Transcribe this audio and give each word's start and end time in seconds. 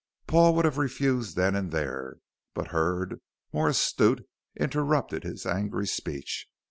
Paul 0.25 0.55
would 0.55 0.65
have 0.65 0.79
refused 0.79 1.35
then 1.35 1.55
and 1.55 1.71
there, 1.71 2.15
but 2.55 2.69
Hurd, 2.69 3.21
more 3.53 3.69
astute, 3.69 4.27
interrupted 4.59 5.23
his 5.23 5.45
angry 5.45 5.85
speech. 5.85 6.47